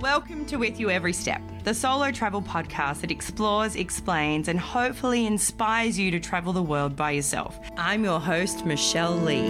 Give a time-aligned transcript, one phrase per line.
[0.00, 5.26] Welcome to With You Every Step, the solo travel podcast that explores, explains, and hopefully
[5.26, 7.58] inspires you to travel the world by yourself.
[7.76, 9.48] I'm your host, Michelle Lee.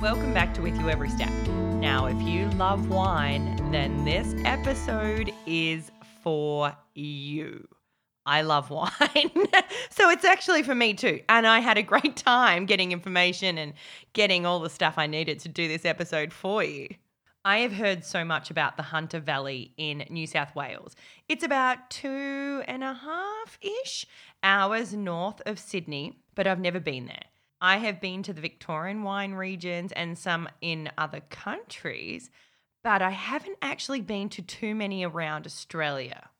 [0.00, 1.28] Welcome back to With You Every Step.
[1.78, 5.92] Now, if you love wine, then this episode is
[6.22, 7.68] for you.
[8.26, 8.90] I love wine.
[9.90, 11.20] so it's actually for me too.
[11.28, 13.72] And I had a great time getting information and
[14.12, 16.88] getting all the stuff I needed to do this episode for you.
[17.44, 20.96] I have heard so much about the Hunter Valley in New South Wales.
[21.28, 24.04] It's about two and a half ish
[24.42, 27.22] hours north of Sydney, but I've never been there.
[27.60, 32.30] I have been to the Victorian wine regions and some in other countries,
[32.82, 36.30] but I haven't actually been to too many around Australia.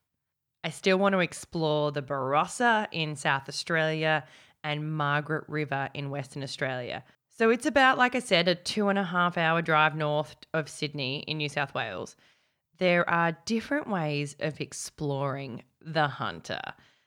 [0.67, 4.25] I still want to explore the Barossa in South Australia
[4.65, 7.05] and Margaret River in Western Australia.
[7.29, 10.69] So it's about, like I said, a two and a half hour drive north of
[10.69, 12.17] Sydney in New South Wales.
[12.79, 16.63] There are different ways of exploring the Hunter.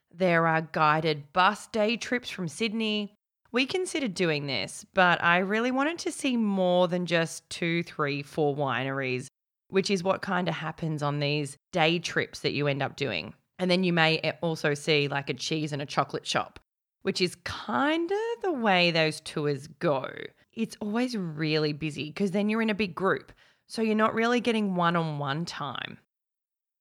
[0.10, 3.14] There are guided bus day trips from Sydney.
[3.52, 8.24] We considered doing this, but I really wanted to see more than just two, three,
[8.24, 9.28] four wineries,
[9.68, 13.34] which is what kind of happens on these day trips that you end up doing.
[13.60, 16.60] And then you may also see like a cheese and a chocolate shop,
[17.02, 20.10] which is kind of the way those tours go.
[20.54, 23.32] It's always really busy because then you're in a big group.
[23.68, 26.00] So you're not really getting one on one time.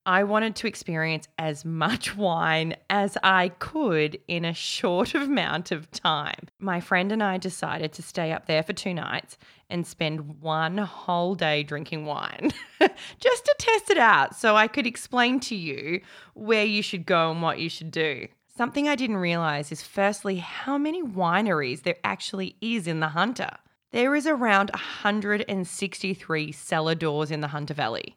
[0.09, 5.91] I wanted to experience as much wine as I could in a short amount of
[5.91, 6.49] time.
[6.59, 9.37] My friend and I decided to stay up there for two nights
[9.69, 12.53] and spend one whole day drinking wine
[13.21, 16.01] just to test it out so I could explain to you
[16.33, 18.29] where you should go and what you should do.
[18.57, 23.51] Something I didn't realize is firstly how many wineries there actually is in the Hunter.
[23.91, 28.17] There is around 163 cellar doors in the Hunter Valley.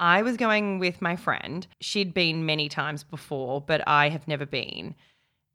[0.00, 1.66] I was going with my friend.
[1.80, 4.94] She'd been many times before, but I have never been.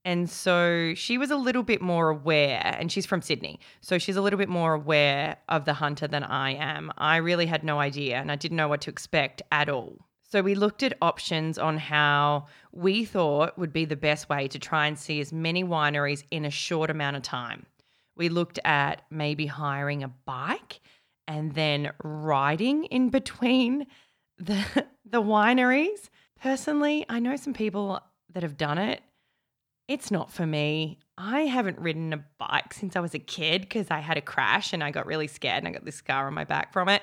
[0.06, 3.60] And so she was a little bit more aware, and she's from Sydney.
[3.82, 6.92] So she's a little bit more aware of the hunter than I am.
[6.98, 9.98] I really had no idea, and I didn't know what to expect at all.
[10.24, 14.60] So we looked at options on how we thought would be the best way to
[14.60, 17.66] try and see as many wineries in a short amount of time.
[18.16, 20.82] We looked at maybe hiring a bike
[21.28, 23.88] and then riding in between
[24.40, 24.66] the
[25.06, 26.10] the wineries.
[26.42, 28.00] Personally, I know some people
[28.34, 29.02] that have done it.
[29.88, 31.00] It's not for me.
[31.18, 34.72] I haven't ridden a bike since I was a kid because I had a crash
[34.72, 37.02] and I got really scared and I got this scar on my back from it.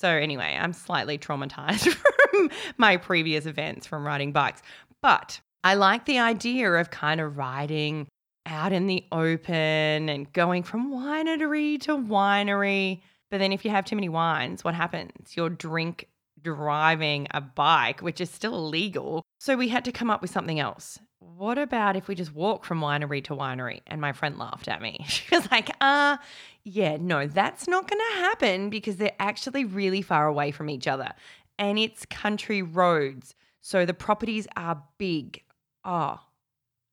[0.00, 1.88] So anyway, I'm slightly traumatized
[2.30, 4.62] from my previous events from riding bikes.
[5.02, 8.06] But I like the idea of kind of riding
[8.44, 13.00] out in the open and going from winery to winery.
[13.30, 15.36] But then if you have too many wines, what happens?
[15.36, 16.08] Your drink
[16.54, 19.24] driving a bike, which is still illegal.
[19.40, 21.00] So we had to come up with something else.
[21.18, 23.80] What about if we just walk from winery to winery?
[23.88, 25.04] And my friend laughed at me.
[25.08, 26.18] She was like, uh,
[26.62, 30.86] yeah, no, that's not going to happen because they're actually really far away from each
[30.86, 31.10] other.
[31.58, 33.34] And it's country roads.
[33.60, 35.42] So the properties are big.
[35.84, 36.20] Oh,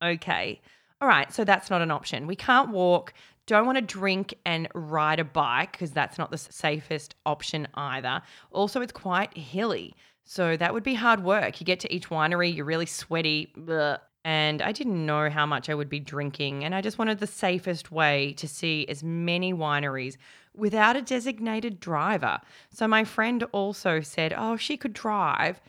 [0.02, 0.60] okay.
[1.00, 1.32] All right.
[1.32, 2.26] So that's not an option.
[2.26, 3.14] We can't walk
[3.46, 8.22] don't want to drink and ride a bike because that's not the safest option either.
[8.50, 9.94] Also, it's quite hilly.
[10.24, 11.60] So that would be hard work.
[11.60, 13.52] You get to each winery, you're really sweaty.
[13.56, 13.98] Bleh.
[14.26, 16.64] And I didn't know how much I would be drinking.
[16.64, 20.16] And I just wanted the safest way to see as many wineries
[20.56, 22.40] without a designated driver.
[22.70, 25.60] So my friend also said, oh, she could drive.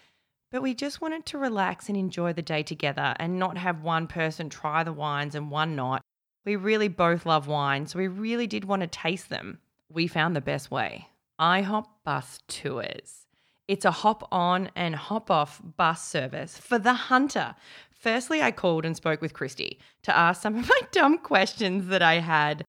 [0.51, 4.07] But we just wanted to relax and enjoy the day together and not have one
[4.07, 6.04] person try the wines and one not.
[6.45, 9.57] We really both love wine, so we really did want to taste them.
[9.89, 11.07] We found the best way
[11.39, 13.25] IHOP Bus Tours.
[13.67, 17.55] It's a hop on and hop off bus service for the hunter.
[17.91, 22.03] Firstly, I called and spoke with Christy to ask some of my dumb questions that
[22.03, 22.63] I had.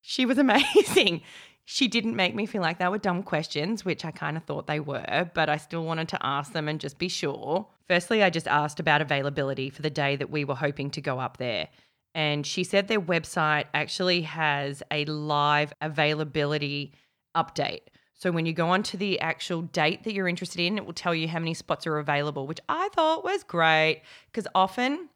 [0.00, 1.22] She was amazing.
[1.64, 4.66] She didn't make me feel like they were dumb questions, which I kind of thought
[4.66, 7.68] they were, but I still wanted to ask them and just be sure.
[7.86, 11.20] Firstly, I just asked about availability for the day that we were hoping to go
[11.20, 11.68] up there
[12.14, 16.92] and she said their website actually has a live availability
[17.36, 17.82] update.
[18.14, 21.14] So when you go onto the actual date that you're interested in, it will tell
[21.14, 25.08] you how many spots are available, which I thought was great because often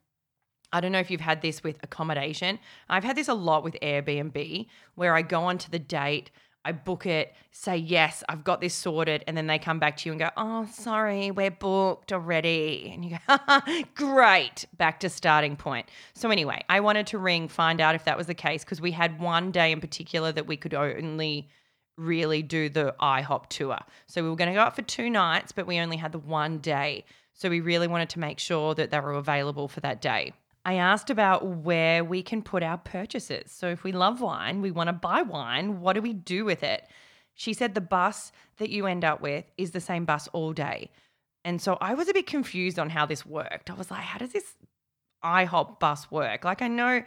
[0.72, 2.58] I don't know if you've had this with accommodation.
[2.88, 6.30] I've had this a lot with Airbnb where I go onto the date
[6.64, 10.08] I book it, say yes, I've got this sorted, and then they come back to
[10.08, 13.60] you and go, "Oh, sorry, we're booked already," and you go,
[13.94, 18.16] "Great, back to starting point." So anyway, I wanted to ring, find out if that
[18.16, 21.48] was the case because we had one day in particular that we could only
[21.96, 23.78] really do the IHOP tour.
[24.06, 26.18] So we were going to go out for two nights, but we only had the
[26.18, 27.04] one day.
[27.34, 30.32] So we really wanted to make sure that they were available for that day.
[30.64, 33.50] I asked about where we can put our purchases.
[33.52, 36.62] So if we love wine, we want to buy wine, what do we do with
[36.62, 36.88] it?
[37.34, 40.90] She said the bus that you end up with is the same bus all day.
[41.44, 43.70] And so I was a bit confused on how this worked.
[43.70, 44.54] I was like, how does this
[45.22, 46.44] IHOP bus work?
[46.44, 47.02] Like I know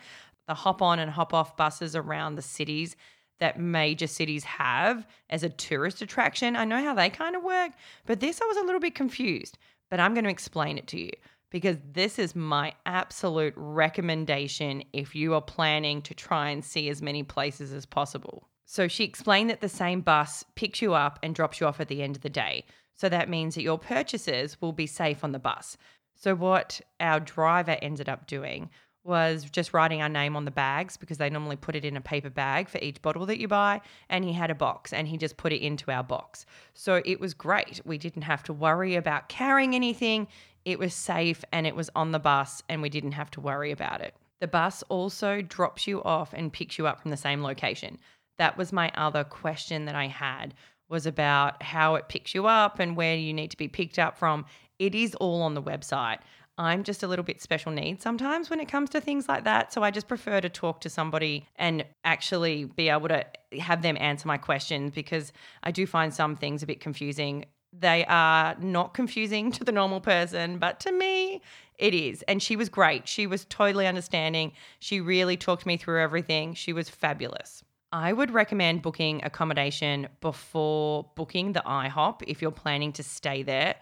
[0.48, 2.95] the hop on and hop off buses around the cities
[3.39, 6.56] that major cities have as a tourist attraction.
[6.56, 7.71] I know how they kind of work,
[8.06, 9.57] but this I was a little bit confused.
[9.89, 11.12] But I'm going to explain it to you
[11.49, 17.01] because this is my absolute recommendation if you are planning to try and see as
[17.01, 18.47] many places as possible.
[18.65, 21.88] So she explained that the same bus picks you up and drops you off at
[21.88, 22.65] the end of the day.
[22.95, 25.77] So that means that your purchases will be safe on the bus.
[26.15, 28.71] So, what our driver ended up doing
[29.07, 32.01] was just writing our name on the bags because they normally put it in a
[32.01, 33.79] paper bag for each bottle that you buy.
[34.09, 36.45] And he had a box and he just put it into our box.
[36.73, 37.79] So it was great.
[37.85, 40.27] We didn't have to worry about carrying anything.
[40.67, 43.71] It was safe and it was on the bus and we didn't have to worry
[43.71, 44.13] about it.
[44.41, 47.97] The bus also drops you off and picks you up from the same location.
[48.37, 50.53] That was my other question that I had
[50.89, 54.17] was about how it picks you up and where you need to be picked up
[54.17, 54.43] from.
[54.77, 56.17] It is all on the website.
[56.57, 59.71] I'm just a little bit special needs sometimes when it comes to things like that.
[59.71, 63.25] So I just prefer to talk to somebody and actually be able to
[63.57, 65.31] have them answer my questions because
[65.63, 67.45] I do find some things a bit confusing.
[67.73, 71.41] They are not confusing to the normal person, but to me,
[71.77, 72.23] it is.
[72.23, 73.07] And she was great.
[73.07, 74.53] She was totally understanding.
[74.79, 76.53] She really talked me through everything.
[76.53, 77.63] She was fabulous.
[77.91, 83.75] I would recommend booking accommodation before booking the IHOP if you're planning to stay there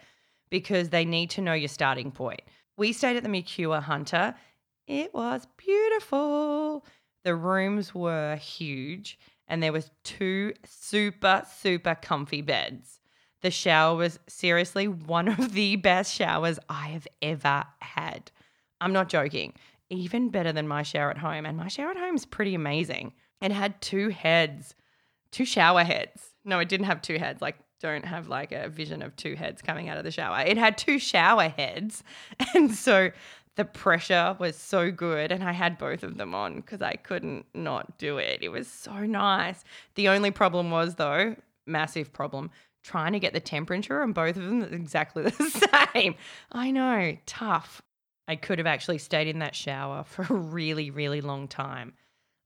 [0.49, 2.41] because they need to know your starting point.
[2.77, 4.35] We stayed at the Mercure Hunter.
[4.85, 6.85] It was beautiful.
[7.23, 9.17] The rooms were huge
[9.47, 12.99] and there was two super super comfy beds.
[13.45, 18.31] The shower was seriously one of the best showers I have ever had.
[18.81, 19.53] I'm not joking.
[19.91, 23.13] Even better than my shower at home and my shower at home is pretty amazing.
[23.43, 24.73] It had two heads,
[25.29, 26.31] two shower heads.
[26.43, 27.39] No, it didn't have two heads.
[27.39, 30.39] Like don't have like a vision of two heads coming out of the shower.
[30.39, 32.03] It had two shower heads.
[32.55, 33.11] And so
[33.57, 35.31] the pressure was so good.
[35.31, 38.39] And I had both of them on because I couldn't not do it.
[38.41, 39.63] It was so nice.
[39.93, 41.35] The only problem was, though,
[41.67, 42.49] massive problem,
[42.85, 46.15] trying to get the temperature on both of them exactly the same.
[46.51, 47.81] I know, tough.
[48.27, 51.93] I could have actually stayed in that shower for a really, really long time.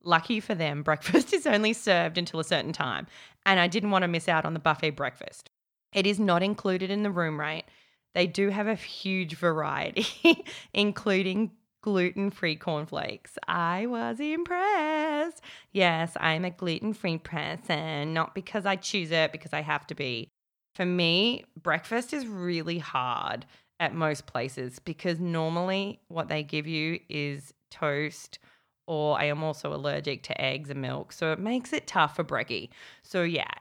[0.04, 3.08] Lucky for them, breakfast is only served until a certain time,
[3.46, 5.50] and I didn't want to miss out on the buffet breakfast.
[5.94, 7.66] It is not included in the room rate.
[8.14, 10.08] They do have a huge variety,
[10.74, 11.52] including
[11.82, 13.38] gluten free cornflakes.
[13.48, 15.42] I was impressed.
[15.72, 19.96] Yes, I'm a gluten free person, not because I choose it, because I have to
[19.96, 20.30] be.
[20.76, 23.46] For me, breakfast is really hard
[23.80, 28.40] at most places because normally what they give you is toast
[28.88, 31.12] or I am also allergic to eggs and milk.
[31.12, 32.70] So it makes it tough for Brekkie.
[33.04, 33.52] So yeah,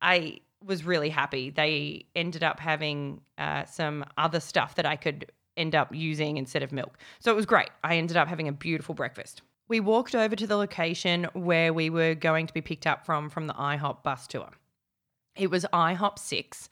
[0.00, 1.50] I was really happy.
[1.50, 6.62] They ended up having uh, some other stuff that I could end up using instead
[6.62, 6.96] of milk.
[7.20, 7.70] So it was great.
[7.84, 9.42] I ended up having a beautiful breakfast.
[9.68, 13.28] We walked over to the location where we were going to be picked up from
[13.28, 14.50] from the IHOP bus tour.
[15.36, 16.70] It was IHOP 6,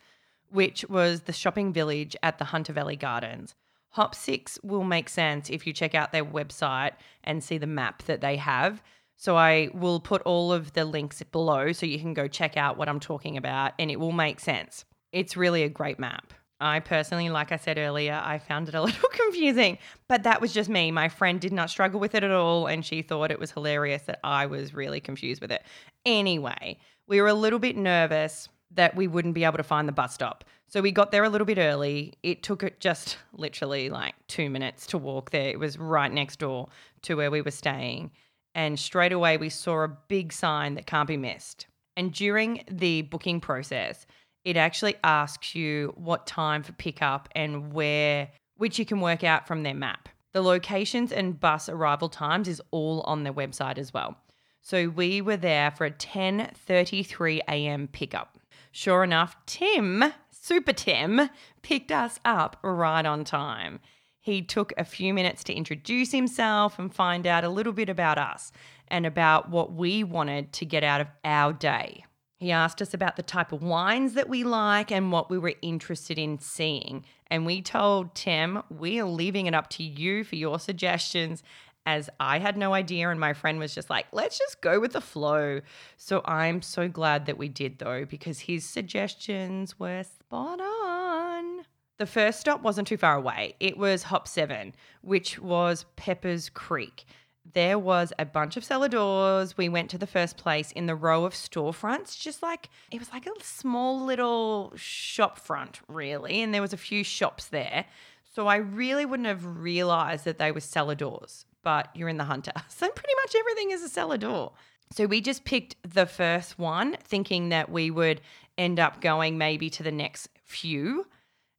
[0.50, 3.54] which was the shopping village at the Hunter Valley Gardens.
[3.90, 6.92] Hop 6 will make sense if you check out their website
[7.24, 8.82] and see the map that they have.
[9.16, 12.76] So I will put all of the links below so you can go check out
[12.76, 14.84] what I'm talking about and it will make sense.
[15.12, 16.34] It's really a great map.
[16.60, 20.52] I personally, like I said earlier, I found it a little confusing, but that was
[20.52, 20.90] just me.
[20.90, 24.02] My friend did not struggle with it at all, and she thought it was hilarious
[24.02, 25.62] that I was really confused with it.
[26.04, 29.92] Anyway, we were a little bit nervous that we wouldn't be able to find the
[29.92, 30.44] bus stop.
[30.68, 32.14] So we got there a little bit early.
[32.22, 35.50] It took just literally like two minutes to walk there.
[35.50, 36.68] It was right next door
[37.02, 38.10] to where we were staying.
[38.54, 41.66] And straight away, we saw a big sign that can't be missed.
[41.96, 44.06] And during the booking process,
[44.46, 49.48] it actually asks you what time for pickup and where, which you can work out
[49.48, 50.08] from their map.
[50.32, 54.16] The locations and bus arrival times is all on their website as well.
[54.62, 57.88] So we were there for a 10:33 a.m.
[57.88, 58.38] pickup.
[58.70, 61.28] Sure enough, Tim Super Tim
[61.62, 63.80] picked us up right on time.
[64.20, 68.16] He took a few minutes to introduce himself and find out a little bit about
[68.16, 68.52] us
[68.86, 72.04] and about what we wanted to get out of our day.
[72.38, 75.54] He asked us about the type of wines that we like and what we were
[75.62, 77.04] interested in seeing.
[77.28, 81.42] And we told Tim, we are leaving it up to you for your suggestions,
[81.86, 83.08] as I had no idea.
[83.08, 85.62] And my friend was just like, let's just go with the flow.
[85.96, 91.62] So I'm so glad that we did, though, because his suggestions were spot on.
[91.98, 93.54] The first stop wasn't too far away.
[93.60, 97.06] It was Hop 7, which was Pepper's Creek
[97.52, 99.56] there was a bunch of cellar doors.
[99.56, 103.12] We went to the first place in the row of storefronts, just like it was
[103.12, 106.42] like a small little shop front, really.
[106.42, 107.86] And there was a few shops there.
[108.34, 112.24] So I really wouldn't have realized that they were cellar doors, but you're in the
[112.24, 112.52] hunter.
[112.68, 114.52] So pretty much everything is a cellar door.
[114.92, 118.20] So we just picked the first one, thinking that we would
[118.58, 121.06] end up going maybe to the next few.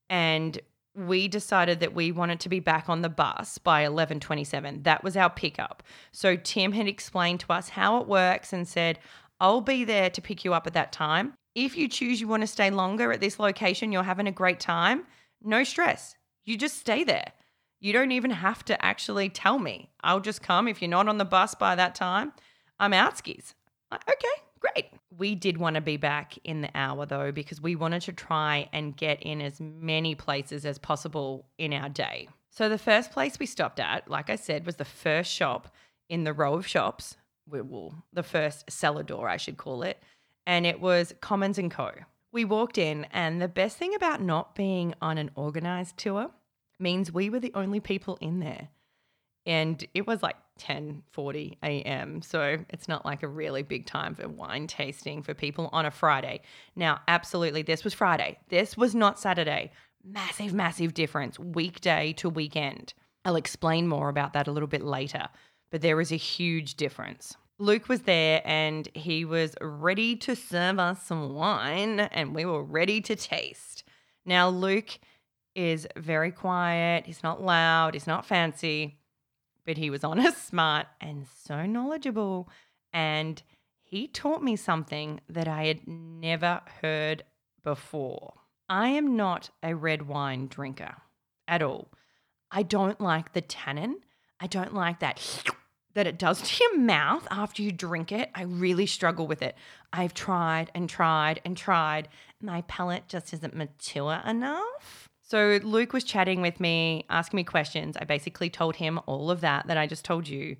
[0.09, 0.59] And
[0.97, 4.81] we decided that we wanted to be back on the bus by 11:27.
[4.83, 5.83] That was our pickup.
[6.11, 8.99] So Tim had explained to us how it works and said,
[9.39, 11.35] "I'll be there to pick you up at that time.
[11.53, 14.59] If you choose you want to stay longer at this location, you're having a great
[14.59, 15.05] time,
[15.41, 16.15] no stress.
[16.43, 17.33] You just stay there.
[17.79, 19.91] You don't even have to actually tell me.
[20.03, 22.33] I'll just come if you're not on the bus by that time.
[22.79, 23.53] I'm out skis."
[23.93, 24.87] Okay, great.
[25.17, 28.69] We did want to be back in the hour though, because we wanted to try
[28.73, 32.29] and get in as many places as possible in our day.
[32.51, 35.73] So the first place we stopped at, like I said, was the first shop
[36.09, 37.17] in the row of shops.
[37.47, 40.01] Well, the first cellar door, I should call it.
[40.45, 41.91] And it was Commons and Co.
[42.31, 46.31] We walked in, and the best thing about not being on an organized tour
[46.79, 48.69] means we were the only people in there
[49.47, 52.21] and it was like 10:40 a.m.
[52.21, 55.91] So it's not like a really big time for wine tasting for people on a
[55.91, 56.41] Friday.
[56.75, 58.39] Now, absolutely this was Friday.
[58.49, 59.71] This was not Saturday.
[60.03, 62.93] Massive massive difference weekday to weekend.
[63.25, 65.27] I'll explain more about that a little bit later,
[65.69, 67.35] but there is a huge difference.
[67.59, 72.63] Luke was there and he was ready to serve us some wine and we were
[72.63, 73.83] ready to taste.
[74.25, 74.99] Now, Luke
[75.55, 78.99] is very quiet, he's not loud, he's not fancy
[79.67, 82.49] but he was honest, smart, and so knowledgeable.
[82.91, 83.43] And
[83.83, 87.23] he taught me something that I had never heard
[87.63, 88.33] before.
[88.67, 90.95] I am not a red wine drinker
[91.47, 91.89] at all.
[92.49, 93.97] I don't like the tannin.
[94.39, 95.21] I don't like that
[95.93, 98.29] that it does to your mouth after you drink it.
[98.35, 99.55] I really struggle with it.
[99.91, 102.07] I've tried and tried and tried.
[102.41, 105.06] My palate just isn't mature enough.
[105.27, 107.97] So Luke was chatting with me, asking me questions.
[107.97, 110.55] I basically told him all of that that I just told you.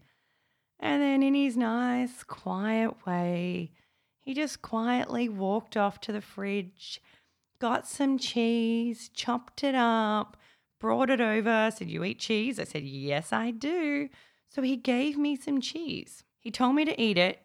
[0.78, 3.72] And then in his nice, quiet way,
[4.20, 7.02] he just quietly walked off to the fridge,
[7.60, 10.36] got some cheese, chopped it up,
[10.82, 12.60] brought it over, said, You eat cheese?
[12.60, 14.10] I said, Yes, I do.
[14.50, 16.26] So he gave me some cheese.
[16.42, 17.42] He told me to eat it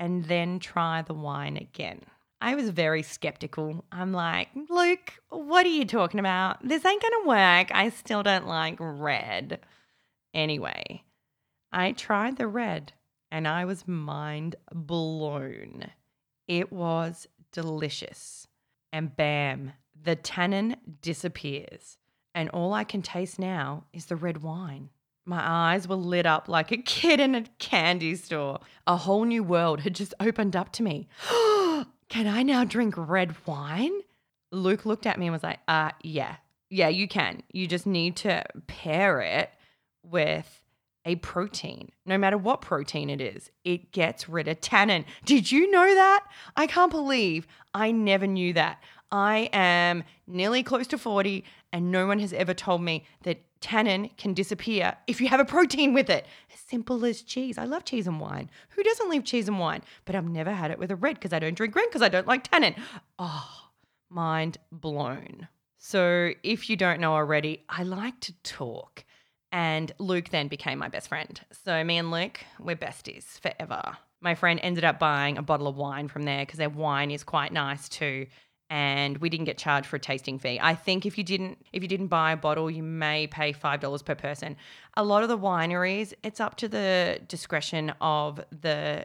[0.00, 2.00] and then try the wine again.
[2.40, 3.84] I was very skeptical.
[3.90, 6.66] I'm like, Luke, what are you talking about?
[6.66, 7.68] This ain't going to work.
[7.72, 9.60] I still don't like red.
[10.34, 11.04] Anyway,
[11.72, 12.92] I tried the red
[13.30, 15.90] and I was mind blown.
[16.46, 18.46] It was delicious.
[18.92, 21.98] And bam, the tannin disappears.
[22.34, 24.90] And all I can taste now is the red wine.
[25.24, 28.60] My eyes were lit up like a kid in a candy store.
[28.86, 31.08] A whole new world had just opened up to me.
[32.08, 33.92] Can I now drink red wine?
[34.52, 36.36] Luke looked at me and was like, uh, yeah,
[36.70, 37.42] yeah, you can.
[37.52, 39.50] You just need to pair it
[40.02, 40.62] with
[41.06, 45.04] a protein, no matter what protein it is, it gets rid of tannin.
[45.24, 46.24] Did you know that?
[46.56, 48.82] I can't believe I never knew that.
[49.14, 54.10] I am nearly close to 40, and no one has ever told me that tannin
[54.16, 56.26] can disappear if you have a protein with it.
[56.52, 57.56] As simple as cheese.
[57.56, 58.50] I love cheese and wine.
[58.70, 59.82] Who doesn't love cheese and wine?
[60.04, 62.08] But I've never had it with a red because I don't drink red because I
[62.08, 62.74] don't like tannin.
[63.16, 63.70] Oh,
[64.10, 65.46] mind blown.
[65.78, 69.04] So, if you don't know already, I like to talk.
[69.52, 71.40] And Luke then became my best friend.
[71.64, 73.96] So, me and Luke, we're besties forever.
[74.20, 77.22] My friend ended up buying a bottle of wine from there because their wine is
[77.22, 78.26] quite nice too
[78.70, 80.58] and we didn't get charged for a tasting fee.
[80.60, 83.80] I think if you didn't if you didn't buy a bottle, you may pay five
[83.80, 84.56] dollars per person.
[84.96, 89.04] A lot of the wineries, it's up to the discretion of the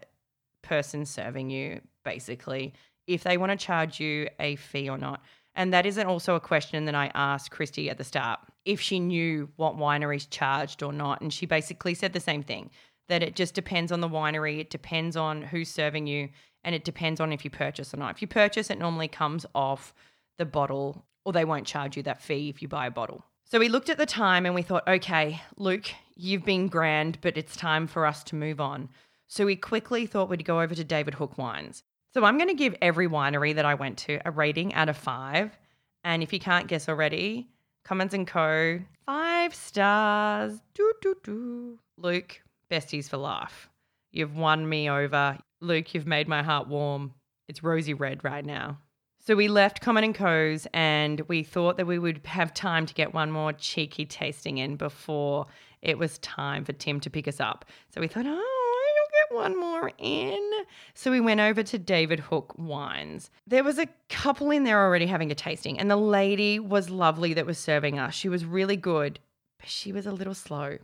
[0.61, 2.73] person serving you, basically,
[3.07, 5.21] if they want to charge you a fee or not.
[5.55, 8.99] And that isn't also a question that I asked Christy at the start if she
[8.99, 11.21] knew what wineries charged or not.
[11.21, 12.69] And she basically said the same thing
[13.09, 16.29] that it just depends on the winery, it depends on who's serving you,
[16.63, 18.15] and it depends on if you purchase or not.
[18.15, 19.93] If you purchase, it normally comes off
[20.37, 23.23] the bottle, or they won't charge you that fee if you buy a bottle.
[23.45, 27.37] So we looked at the time and we thought, okay, Luke, you've been grand, but
[27.37, 28.89] it's time for us to move on.
[29.27, 31.83] So we quickly thought we'd go over to David Hook Wines.
[32.13, 34.97] So I'm going to give every winery that I went to a rating out of
[34.97, 35.57] five.
[36.03, 37.49] And if you can't guess already,
[37.83, 38.79] Cummins and Co.
[39.05, 40.59] Five stars.
[40.73, 41.79] Doo, doo, doo.
[41.97, 43.69] Luke, besties for life.
[44.11, 45.37] You've won me over.
[45.61, 47.13] Luke, you've made my heart warm.
[47.47, 48.79] It's rosy red right now.
[49.25, 52.93] So we left Common and Co's and we thought that we would have time to
[52.93, 55.45] get one more cheeky tasting in before
[55.81, 57.65] it was time for Tim to pick us up.
[57.93, 60.51] So we thought, oh, you'll get one more in.
[60.93, 63.29] So we went over to David Hook Wines.
[63.45, 67.33] There was a couple in there already having a tasting, and the lady was lovely
[67.33, 68.13] that was serving us.
[68.13, 69.19] She was really good,
[69.59, 70.77] but she was a little slow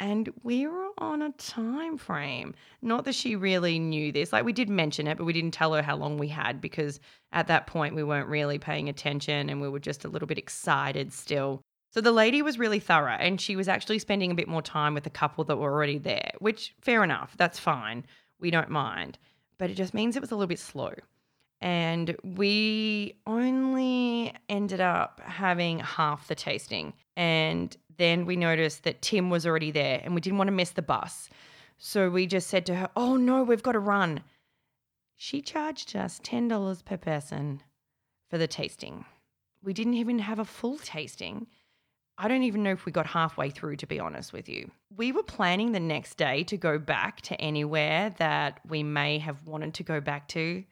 [0.00, 2.54] and we were on a time frame.
[2.80, 4.32] Not that she really knew this.
[4.32, 6.98] Like we did mention it, but we didn't tell her how long we had because
[7.32, 10.38] at that point we weren't really paying attention and we were just a little bit
[10.38, 11.60] excited still.
[11.92, 14.94] So the lady was really thorough and she was actually spending a bit more time
[14.94, 17.34] with the couple that were already there, which fair enough.
[17.36, 18.06] That's fine.
[18.40, 19.18] We don't mind.
[19.58, 20.94] But it just means it was a little bit slow.
[21.60, 26.94] And we only ended up having half the tasting.
[27.18, 30.70] And then we noticed that Tim was already there and we didn't want to miss
[30.70, 31.28] the bus.
[31.76, 34.22] So we just said to her, Oh no, we've got to run.
[35.16, 37.62] She charged us $10 per person
[38.30, 39.04] for the tasting.
[39.62, 41.46] We didn't even have a full tasting.
[42.16, 44.70] I don't even know if we got halfway through, to be honest with you.
[44.96, 49.46] We were planning the next day to go back to anywhere that we may have
[49.46, 50.64] wanted to go back to.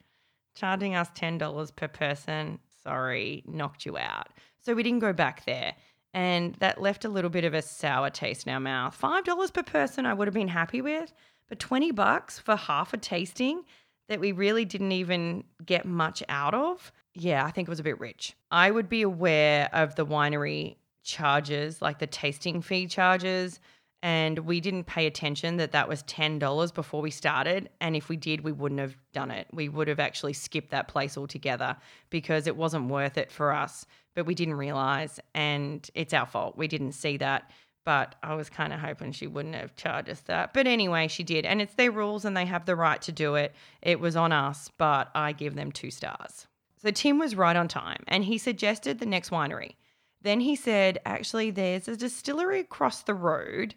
[0.55, 4.29] Charging us $10 per person, sorry, knocked you out.
[4.61, 5.75] So we didn't go back there
[6.15, 8.95] and that left a little bit of a sour taste in our mouth.
[8.95, 11.13] Five dollars per person, I would have been happy with,
[11.49, 13.65] but twenty bucks for half a tasting
[14.09, 16.93] that we really didn't even get much out of.
[17.15, 18.35] Yeah, I think it was a bit rich.
[18.51, 23.61] I would be aware of the winery charges, like the tasting fee charges,
[24.03, 28.17] and we didn't pay attention that that was $10 before we started and if we
[28.17, 31.77] did we wouldn't have done it we would have actually skipped that place altogether
[32.11, 33.87] because it wasn't worth it for us
[34.19, 37.51] but we didn't realize and it's our fault we didn't see that
[37.85, 41.23] but i was kind of hoping she wouldn't have charged us that but anyway she
[41.23, 44.17] did and it's their rules and they have the right to do it it was
[44.17, 46.47] on us but i give them two stars
[46.83, 49.75] so tim was right on time and he suggested the next winery
[50.23, 53.75] then he said, actually, there's a distillery across the road.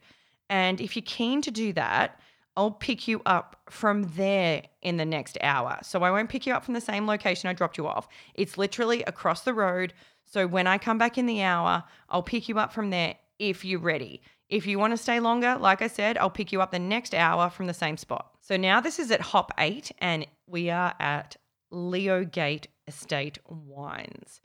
[0.49, 2.19] And if you're keen to do that,
[2.57, 5.79] I'll pick you up from there in the next hour.
[5.83, 8.07] So I won't pick you up from the same location I dropped you off.
[8.33, 9.93] It's literally across the road.
[10.31, 13.65] So when I come back in the hour, I'll pick you up from there if
[13.65, 14.21] you're ready.
[14.47, 17.13] If you want to stay longer, like I said, I'll pick you up the next
[17.13, 18.31] hour from the same spot.
[18.39, 21.35] So now this is at Hop 8 and we are at
[21.69, 24.39] Leogate Estate Wines.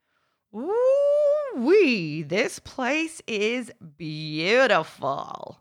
[0.52, 0.74] Ooh,
[1.54, 5.60] wee, this place is beautiful.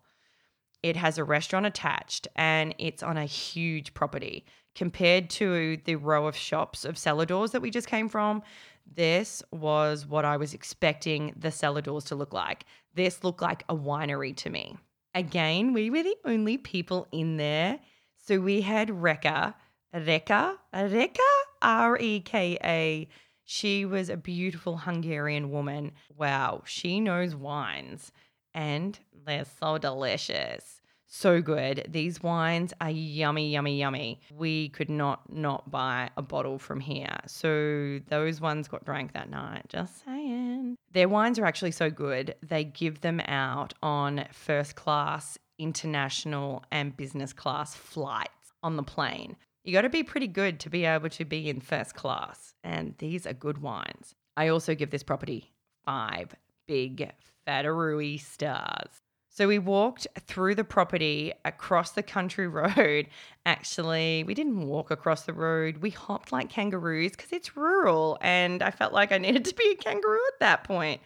[0.81, 4.45] It has a restaurant attached and it's on a huge property.
[4.75, 8.43] Compared to the row of shops of cellar doors that we just came from,
[8.85, 12.65] this was what I was expecting the cellar doors to look like.
[12.93, 14.77] This looked like a winery to me.
[15.13, 17.79] Again, we were the only people in there.
[18.17, 19.55] So we had Reka,
[19.93, 21.21] Reka, Reka,
[21.61, 23.07] R E K A
[23.45, 25.91] she was a beautiful Hungarian woman.
[26.17, 28.11] Wow, she knows wines
[28.55, 30.74] and they're so delicious.
[31.17, 31.87] So good.
[31.89, 34.19] These wines are yummy, yummy, yummy.
[34.33, 37.17] We could not not buy a bottle from here.
[37.25, 39.63] So those ones got drank that night.
[39.69, 40.75] Just saying.
[40.91, 42.35] Their wines are actually so good.
[42.43, 49.37] They give them out on first class, international, and business class flights on the plane.
[49.63, 52.53] You got to be pretty good to be able to be in first class.
[52.61, 54.15] And these are good wines.
[54.35, 55.53] I also give this property
[55.85, 56.35] five
[56.67, 57.09] big
[57.47, 59.01] Fatarui stars.
[59.35, 63.07] So we walked through the property across the country road.
[63.45, 65.79] Actually, we didn't walk across the road.
[65.79, 69.71] We hopped like kangaroos because it's rural and I felt like I needed to be
[69.71, 71.01] a kangaroo at that point.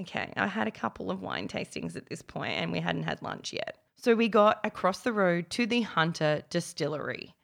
[0.00, 3.20] Okay, I had a couple of wine tastings at this point and we hadn't had
[3.20, 3.76] lunch yet.
[3.98, 7.34] So we got across the road to the Hunter Distillery.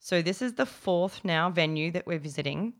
[0.00, 2.74] So this is the fourth now venue that we're visiting.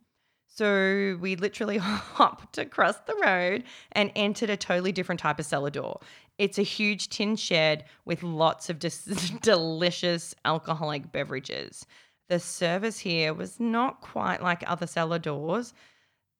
[0.57, 5.70] So we literally hopped across the road and entered a totally different type of cellar
[5.70, 6.00] door.
[6.38, 11.86] It's a huge tin shed with lots of just delicious alcoholic beverages.
[12.28, 15.74] The service here was not quite like other cellar doors.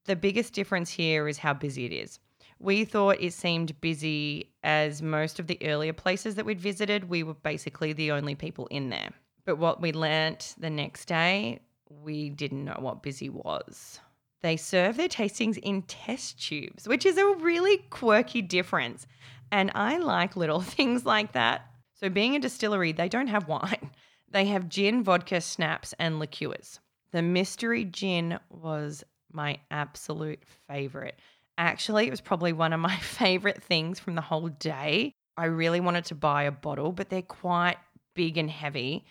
[0.07, 2.19] The biggest difference here is how busy it is.
[2.59, 7.23] We thought it seemed busy as most of the earlier places that we'd visited, we
[7.23, 9.11] were basically the only people in there.
[9.45, 14.01] But what we learnt the next day, we didn't know what busy was.
[14.41, 19.07] They serve their tastings in test tubes, which is a really quirky difference.
[19.51, 21.67] And I like little things like that.
[21.95, 23.91] So, being a distillery, they don't have wine,
[24.31, 26.81] they have gin, vodka, schnapps, and liqueurs.
[27.13, 31.19] The mystery gin was my absolute favorite.
[31.57, 35.13] Actually, it was probably one of my favorite things from the whole day.
[35.37, 37.77] I really wanted to buy a bottle, but they're quite
[38.15, 39.05] big and heavy.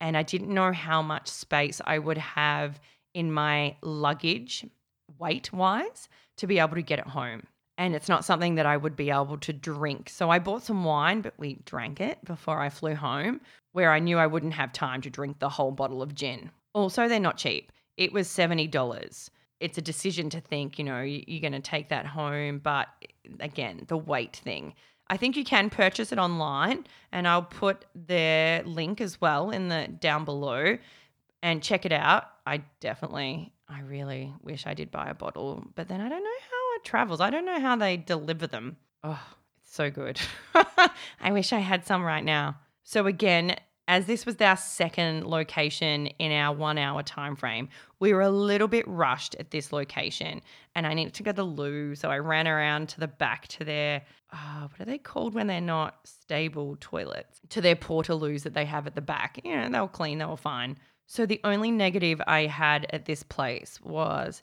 [0.00, 2.80] And I didn't know how much space I would have
[3.14, 4.64] in my luggage,
[5.18, 7.42] weight wise, to be able to get it home.
[7.78, 10.10] And it's not something that I would be able to drink.
[10.10, 13.40] So I bought some wine, but we drank it before I flew home,
[13.72, 16.50] where I knew I wouldn't have time to drink the whole bottle of gin.
[16.74, 17.70] Also, they're not cheap.
[17.96, 19.30] It was $70.
[19.60, 22.58] It's a decision to think, you know, you're going to take that home.
[22.58, 22.88] But
[23.38, 24.74] again, the weight thing.
[25.08, 29.68] I think you can purchase it online, and I'll put their link as well in
[29.68, 30.76] the down below
[31.42, 32.24] and check it out.
[32.44, 36.30] I definitely, I really wish I did buy a bottle, but then I don't know
[36.50, 37.20] how travels.
[37.20, 38.76] I don't know how they deliver them.
[39.02, 39.20] Oh,
[39.62, 40.20] it's so good.
[41.20, 42.56] I wish I had some right now.
[42.82, 43.56] So again,
[43.88, 48.30] as this was our second location in our one hour time frame, we were a
[48.30, 50.42] little bit rushed at this location
[50.74, 51.94] and I needed to go to the loo.
[51.94, 55.46] So I ran around to the back to their, uh, what are they called when
[55.46, 57.40] they're not stable toilets?
[57.48, 59.40] To their portaloos that they have at the back.
[59.42, 60.76] You know, they were clean, they were fine.
[61.06, 64.42] So the only negative I had at this place was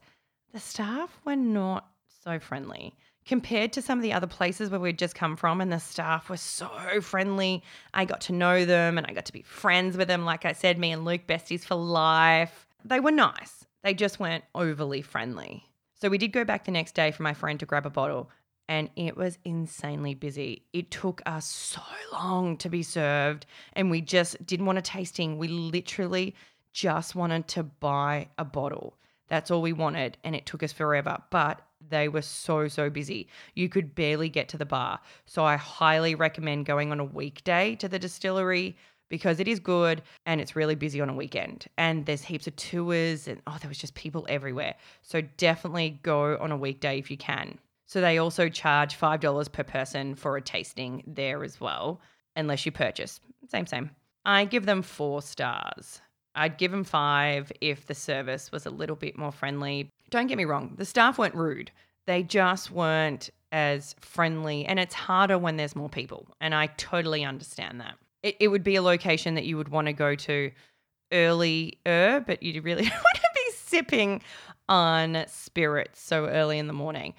[0.54, 1.91] the staff were not
[2.26, 2.94] so friendly
[3.26, 6.30] compared to some of the other places where we'd just come from and the staff
[6.30, 6.70] were so
[7.02, 7.64] friendly.
[7.94, 10.26] I got to know them and I got to be friends with them.
[10.26, 12.68] Like I said, me and Luke, besties for life.
[12.84, 15.64] They were nice, they just weren't overly friendly.
[16.02, 18.30] So we did go back the next day for my friend to grab a bottle
[18.68, 20.64] and it was insanely busy.
[20.74, 25.38] It took us so long to be served and we just didn't want a tasting.
[25.38, 26.36] We literally
[26.74, 28.98] just wanted to buy a bottle.
[29.28, 31.18] That's all we wanted and it took us forever.
[31.32, 33.28] But they were so, so busy.
[33.54, 35.00] You could barely get to the bar.
[35.26, 38.76] So I highly recommend going on a weekday to the distillery
[39.10, 41.67] because it is good and it's really busy on a weekend.
[41.78, 44.76] And there's heaps of tours and oh, there was just people everywhere.
[45.02, 47.58] So definitely go on a weekday if you can.
[47.86, 52.02] So they also charge $5 per person for a tasting there as well,
[52.36, 53.19] unless you purchase.
[53.50, 53.91] Same, same.
[54.26, 56.02] I give them four stars.
[56.34, 60.38] I'd give them five if the service was a little bit more friendly, don't get
[60.38, 61.72] me wrong, the staff weren't rude.
[62.08, 64.65] They just weren't as friendly.
[64.65, 66.28] And it's harder when there's more people.
[66.41, 67.96] And I totally understand that.
[68.22, 70.52] It, it would be a location that you would want to go to
[71.12, 74.22] earlier, but you really want to be sipping
[74.68, 77.13] on spirits so early in the morning.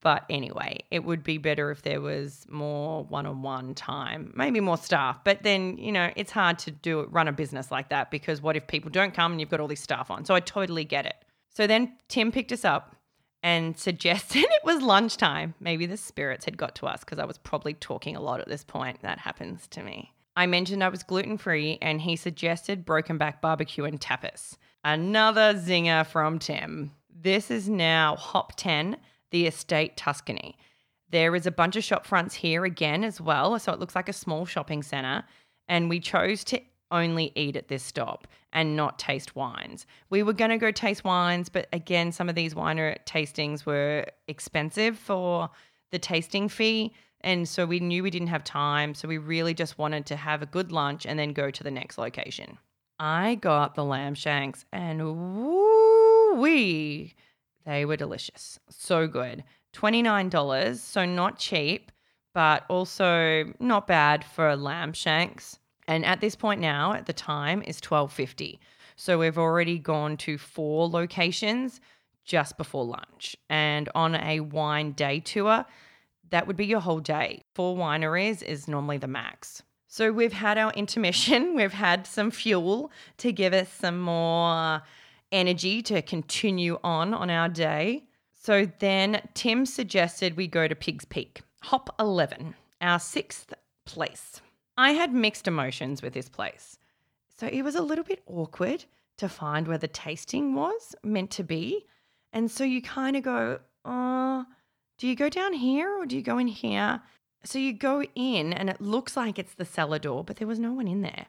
[0.00, 4.60] But anyway, it would be better if there was more one on one time, maybe
[4.60, 5.24] more staff.
[5.24, 8.56] But then, you know, it's hard to do run a business like that because what
[8.56, 10.24] if people don't come and you've got all this staff on?
[10.24, 11.16] So I totally get it.
[11.54, 12.96] So then Tim picked us up
[13.42, 15.54] and suggested it was lunchtime.
[15.60, 18.48] Maybe the spirits had got to us because I was probably talking a lot at
[18.48, 19.02] this point.
[19.02, 20.12] That happens to me.
[20.36, 24.56] I mentioned I was gluten free and he suggested broken back barbecue and tapas.
[24.84, 26.92] Another zinger from Tim.
[27.10, 28.96] This is now Hop 10,
[29.32, 30.56] the estate Tuscany.
[31.10, 34.08] There is a bunch of shop fronts here again as well, so it looks like
[34.08, 35.24] a small shopping centre.
[35.66, 39.86] And we chose to only eat at this stop and not taste wines.
[40.10, 44.06] We were going to go taste wines, but again, some of these wine tastings were
[44.26, 45.50] expensive for
[45.90, 46.92] the tasting fee.
[47.20, 48.94] And so we knew we didn't have time.
[48.94, 51.70] So we really just wanted to have a good lunch and then go to the
[51.70, 52.58] next location.
[52.98, 57.14] I got the lamb shanks and woo wee,
[57.64, 58.58] they were delicious.
[58.70, 59.44] So good.
[59.74, 61.92] $29, so not cheap,
[62.34, 65.58] but also not bad for lamb shanks.
[65.88, 68.60] And at this point now, at the time, is 1250.
[68.94, 71.80] So we've already gone to four locations
[72.24, 73.34] just before lunch.
[73.48, 75.64] And on a wine day tour,
[76.30, 77.40] that would be your whole day.
[77.54, 79.62] Four wineries is normally the max.
[79.86, 84.82] So we've had our intermission, we've had some fuel to give us some more
[85.32, 88.04] energy to continue on on our day.
[88.34, 93.54] So then Tim suggested we go to Piggs Peak, Hop 11, our sixth
[93.86, 94.42] place.
[94.78, 96.78] I had mixed emotions with this place.
[97.36, 98.84] So it was a little bit awkward
[99.16, 101.84] to find where the tasting was meant to be.
[102.32, 104.46] And so you kind of go, oh,
[104.96, 107.02] do you go down here or do you go in here?
[107.42, 110.60] So you go in and it looks like it's the cellar door, but there was
[110.60, 111.26] no one in there.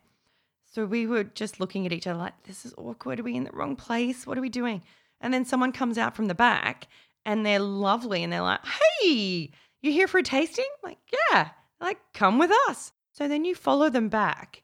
[0.72, 3.20] So we were just looking at each other like, this is awkward.
[3.20, 4.28] Are we in the wrong place?
[4.28, 4.84] What are we doing?
[5.22, 6.88] And then someone comes out from the back
[7.26, 8.62] and they're lovely and they're like,
[9.02, 9.50] hey,
[9.82, 10.66] you here for a tasting?
[10.84, 11.00] I'm like,
[11.32, 11.50] yeah.
[11.82, 12.92] Like, come with us.
[13.20, 14.64] So then you follow them back,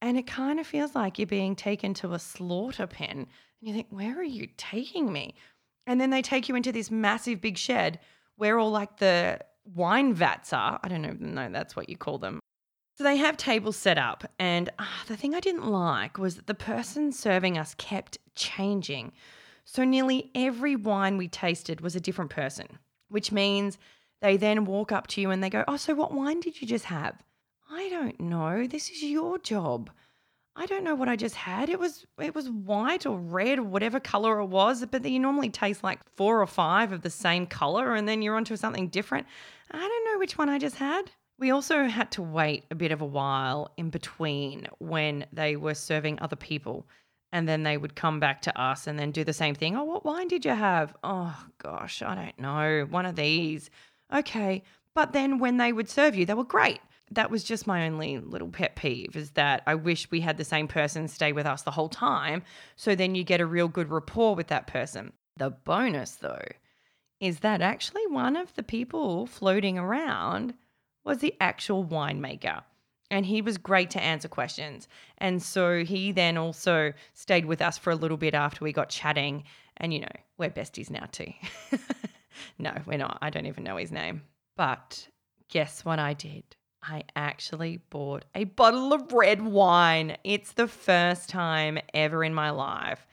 [0.00, 3.10] and it kind of feels like you're being taken to a slaughter pen.
[3.10, 3.26] And
[3.60, 5.34] you think, where are you taking me?
[5.88, 7.98] And then they take you into this massive big shed
[8.36, 9.40] where all like the
[9.74, 10.78] wine vats are.
[10.84, 12.38] I don't even know that's what you call them.
[12.96, 16.46] So they have tables set up, and uh, the thing I didn't like was that
[16.46, 19.14] the person serving us kept changing.
[19.64, 22.68] So nearly every wine we tasted was a different person,
[23.08, 23.78] which means
[24.22, 26.68] they then walk up to you and they go, Oh, so what wine did you
[26.68, 27.20] just have?
[27.70, 28.66] I don't know.
[28.66, 29.90] This is your job.
[30.58, 31.68] I don't know what I just had.
[31.68, 35.50] It was it was white or red or whatever color it was, but you normally
[35.50, 39.26] taste like four or five of the same color and then you're onto something different.
[39.70, 41.10] I don't know which one I just had.
[41.38, 45.74] We also had to wait a bit of a while in between when they were
[45.74, 46.86] serving other people.
[47.32, 49.76] And then they would come back to us and then do the same thing.
[49.76, 50.96] Oh, what wine did you have?
[51.04, 52.86] Oh, gosh, I don't know.
[52.88, 53.68] One of these.
[54.14, 54.62] Okay.
[54.94, 56.80] But then when they would serve you, they were great.
[57.10, 60.44] That was just my only little pet peeve is that I wish we had the
[60.44, 62.42] same person stay with us the whole time.
[62.74, 65.12] So then you get a real good rapport with that person.
[65.36, 66.46] The bonus, though,
[67.20, 70.54] is that actually one of the people floating around
[71.04, 72.62] was the actual winemaker.
[73.10, 74.88] And he was great to answer questions.
[75.18, 78.88] And so he then also stayed with us for a little bit after we got
[78.88, 79.44] chatting.
[79.76, 81.32] And, you know, we're besties now too.
[82.58, 83.18] no, we're not.
[83.22, 84.22] I don't even know his name.
[84.56, 85.06] But
[85.48, 86.55] guess what I did?
[86.88, 90.16] I actually bought a bottle of red wine.
[90.22, 93.06] It's the first time ever in my life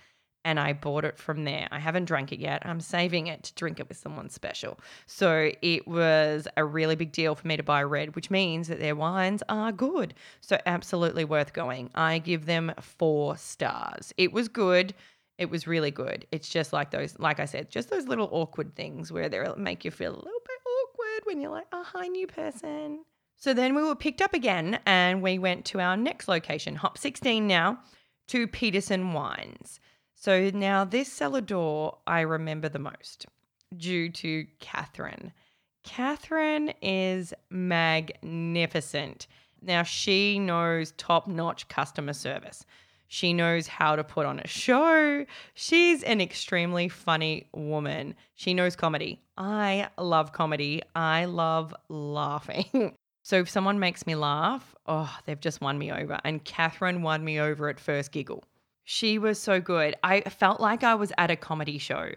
[0.46, 1.68] and I bought it from there.
[1.72, 2.64] I haven't drank it yet.
[2.66, 4.80] I'm saving it to drink it with someone special.
[5.06, 8.80] So it was a really big deal for me to buy red, which means that
[8.80, 10.14] their wines are good.
[10.42, 11.90] So absolutely worth going.
[11.96, 14.14] I give them four stars.
[14.18, 14.94] It was good.
[15.38, 16.28] It was really good.
[16.32, 19.84] It's just like those, like I said, just those little awkward things where they make
[19.84, 23.06] you feel a little bit awkward when you're like, oh, hi, new person.
[23.44, 26.98] So then we were picked up again and we went to our next location, Hop
[26.98, 27.78] 16 now,
[28.28, 29.82] to Peterson Wines.
[30.16, 33.26] So now this cellar door I remember the most
[33.76, 35.34] due to Catherine.
[35.84, 39.28] Catherine is magnificent.
[39.62, 42.66] Now she knows top notch customer service.
[43.10, 45.26] She knows how to put on a show.
[45.54, 48.16] She's an extremely funny woman.
[48.36, 49.20] She knows comedy.
[49.38, 50.82] I love comedy.
[50.96, 52.96] I love laughing.
[53.24, 56.20] so if someone makes me laugh, oh, they've just won me over.
[56.26, 58.44] And Catherine won me over at first giggle.
[58.84, 59.96] She was so good.
[60.04, 62.10] I felt like I was at a comedy show.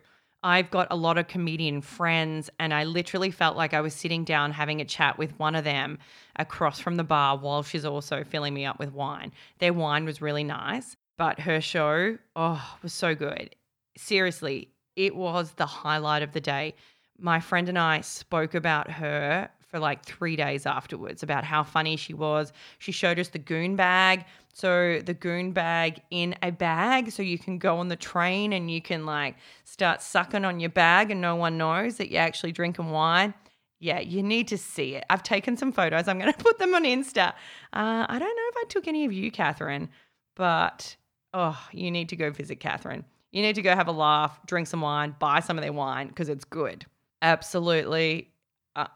[0.43, 4.25] I've got a lot of comedian friends, and I literally felt like I was sitting
[4.25, 5.99] down having a chat with one of them
[6.37, 9.33] across from the bar while she's also filling me up with wine.
[9.59, 13.55] Their wine was really nice, but her show, oh, was so good.
[13.97, 16.75] Seriously, it was the highlight of the day.
[17.19, 21.97] My friend and I spoke about her for like three days afterwards about how funny
[21.97, 22.51] she was.
[22.79, 24.25] She showed us the goon bag.
[24.55, 27.13] So, the goon bag in a bag.
[27.13, 30.71] So, you can go on the train and you can like start sucking on your
[30.71, 33.35] bag and no one knows that you're actually drinking wine.
[33.79, 35.05] Yeah, you need to see it.
[35.11, 36.09] I've taken some photos.
[36.09, 37.35] I'm going to put them on Insta.
[37.75, 39.91] Uh, I don't know if I took any of you, Catherine,
[40.37, 40.97] but
[41.35, 43.05] oh, you need to go visit Catherine.
[43.31, 46.09] You need to go have a laugh, drink some wine, buy some of their wine
[46.09, 46.87] because it's good.
[47.21, 48.31] Absolutely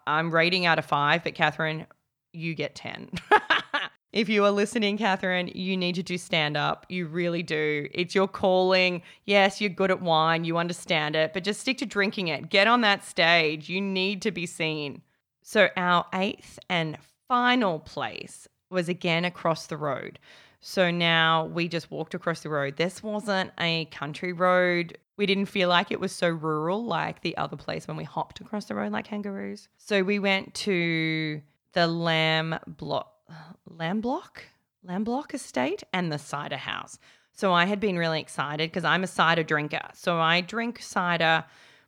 [0.06, 1.86] I'm rating out of five, but Catherine,
[2.32, 3.10] you get 10.
[4.12, 6.86] if you are listening, Catherine, you need to do stand up.
[6.88, 7.88] You really do.
[7.92, 9.02] It's your calling.
[9.24, 12.50] Yes, you're good at wine, you understand it, but just stick to drinking it.
[12.50, 13.68] Get on that stage.
[13.68, 15.02] You need to be seen.
[15.42, 20.18] So, our eighth and final place was again across the road.
[20.60, 22.76] So now we just walked across the road.
[22.76, 24.98] This wasn't a country road.
[25.16, 28.40] We didn't feel like it was so rural like the other place when we hopped
[28.40, 29.68] across the road like kangaroos.
[29.78, 31.40] So we went to
[31.72, 33.06] the Lambloch,
[33.66, 34.42] Lamb Block,
[34.86, 36.98] Lambloch Estate and the cider house.
[37.32, 39.88] So I had been really excited because I'm a cider drinker.
[39.94, 41.44] So I drink cider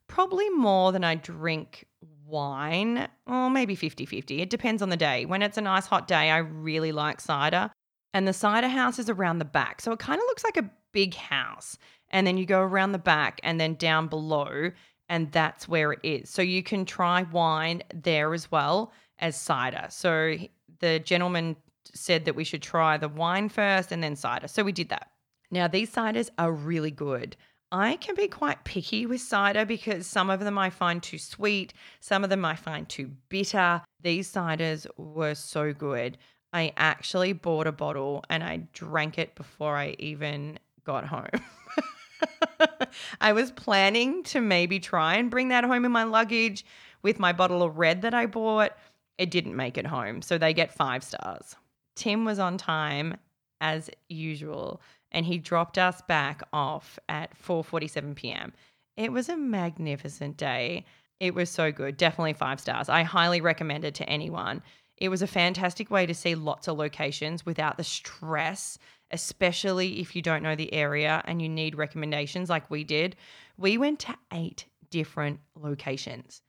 [0.07, 1.87] probably more than I drink
[2.27, 4.41] wine, or maybe 50 50.
[4.41, 5.27] It depends on the day.
[5.27, 7.71] When it's a nice hot day, I really like cider.
[8.15, 9.81] And the cider house is around the back.
[9.81, 11.79] So it kind of looks like a big house
[12.13, 14.71] and then you go around the back and then down below,
[15.09, 16.31] and that's where it is.
[16.31, 19.87] So you can try wine there as well as cider.
[19.89, 20.37] So
[20.81, 21.57] the gentleman
[21.95, 24.49] said that we should try the wine first and then cider.
[24.49, 25.11] So we did that.
[25.51, 27.37] Now, these ciders are really good.
[27.71, 31.73] I can be quite picky with cider because some of them I find too sweet,
[32.01, 33.83] some of them I find too bitter.
[34.03, 36.19] These ciders were so good.
[36.53, 41.29] I actually bought a bottle and I drank it before I even got home.
[43.21, 46.65] I was planning to maybe try and bring that home in my luggage
[47.03, 48.73] with my bottle of red that I bought.
[49.19, 51.57] It didn't make it home, so they get five stars.
[51.97, 53.17] Tim was on time
[53.61, 58.53] as usual, and he dropped us back off at 4:47 p.m.
[58.97, 60.85] It was a magnificent day.
[61.21, 61.97] It was so good.
[61.97, 62.89] Definitely five stars.
[62.89, 64.63] I highly recommend it to anyone.
[64.99, 68.79] It was a fantastic way to see lots of locations without the stress,
[69.11, 73.17] especially if you don't know the area and you need recommendations like we did.
[73.57, 76.43] We went to eight different locations,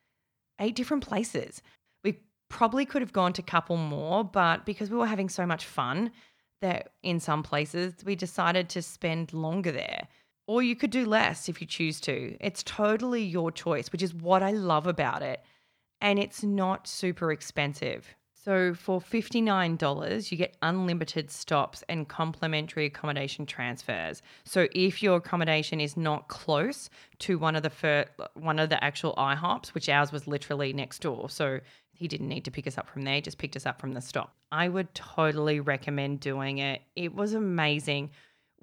[0.60, 1.62] eight different places.
[2.04, 5.46] We probably could have gone to a couple more, but because we were having so
[5.46, 6.12] much fun
[6.62, 10.08] that in some places we decided to spend longer there.
[10.46, 12.36] Or you could do less if you choose to.
[12.40, 15.42] It's totally your choice, which is what I love about it.
[16.02, 18.16] And it's not super expensive.
[18.44, 24.22] So for $59, you get unlimited stops and complimentary accommodation transfers.
[24.44, 28.84] So if your accommodation is not close to one of the fir- one of the
[28.84, 31.62] actual IHOPs, which ours was literally next door, so
[31.94, 34.02] he didn't need to pick us up from there, just picked us up from the
[34.02, 34.36] stop.
[34.52, 36.82] I would totally recommend doing it.
[36.98, 38.10] It was amazing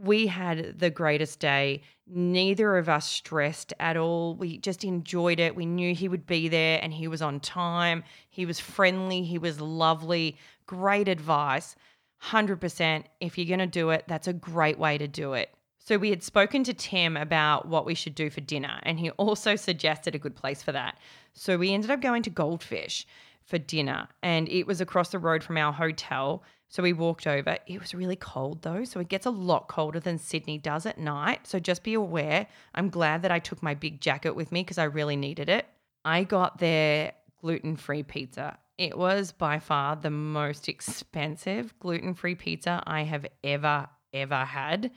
[0.01, 1.83] we had the greatest day.
[2.07, 4.35] Neither of us stressed at all.
[4.35, 5.55] We just enjoyed it.
[5.55, 8.03] We knew he would be there and he was on time.
[8.31, 9.23] He was friendly.
[9.23, 10.39] He was lovely.
[10.67, 11.77] Great advice.
[12.25, 13.05] 100%.
[13.21, 15.51] If you're going to do it, that's a great way to do it.
[15.83, 19.11] So, we had spoken to Tim about what we should do for dinner, and he
[19.19, 20.99] also suggested a good place for that.
[21.33, 23.07] So, we ended up going to Goldfish
[23.43, 26.43] for dinner, and it was across the road from our hotel.
[26.71, 27.59] So we walked over.
[27.67, 28.85] It was really cold though.
[28.85, 31.47] So it gets a lot colder than Sydney does at night.
[31.47, 32.47] So just be aware.
[32.75, 35.67] I'm glad that I took my big jacket with me because I really needed it.
[36.05, 38.57] I got their gluten free pizza.
[38.79, 44.93] It was by far the most expensive gluten free pizza I have ever, ever had,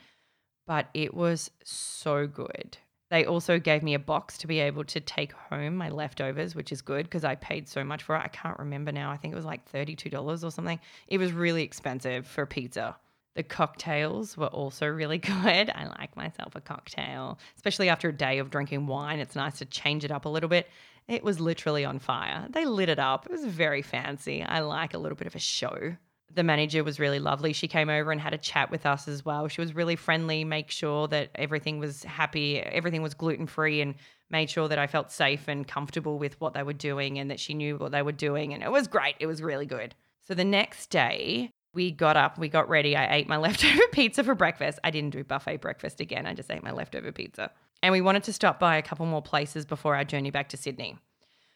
[0.66, 2.78] but it was so good.
[3.14, 6.72] They also gave me a box to be able to take home my leftovers, which
[6.72, 8.22] is good because I paid so much for it.
[8.24, 9.12] I can't remember now.
[9.12, 10.80] I think it was like $32 or something.
[11.06, 12.96] It was really expensive for pizza.
[13.36, 15.70] The cocktails were also really good.
[15.70, 19.20] I like myself a cocktail, especially after a day of drinking wine.
[19.20, 20.66] It's nice to change it up a little bit.
[21.06, 22.48] It was literally on fire.
[22.50, 23.26] They lit it up.
[23.26, 24.42] It was very fancy.
[24.42, 25.94] I like a little bit of a show
[26.34, 27.52] the manager was really lovely.
[27.52, 29.48] She came over and had a chat with us as well.
[29.48, 33.94] She was really friendly, make sure that everything was happy, everything was gluten free, and
[34.30, 37.40] made sure that I felt safe and comfortable with what they were doing and that
[37.40, 38.52] she knew what they were doing.
[38.52, 39.14] And it was great.
[39.20, 39.94] It was really good.
[40.26, 42.96] So the next day, we got up, we got ready.
[42.96, 44.78] I ate my leftover pizza for breakfast.
[44.82, 46.26] I didn't do buffet breakfast again.
[46.26, 47.50] I just ate my leftover pizza.
[47.82, 50.56] And we wanted to stop by a couple more places before our journey back to
[50.56, 50.96] Sydney.